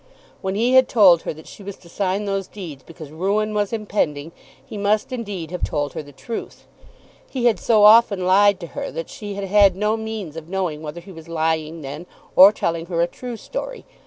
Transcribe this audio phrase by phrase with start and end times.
[0.41, 3.71] When he had told her that she was to sign those deeds because ruin was
[3.71, 4.31] impending,
[4.65, 6.65] he must indeed have told her the truth.
[7.29, 10.81] He had so often lied to her that she had had no means of knowing
[10.81, 13.85] whether he was lying then or telling her a true story.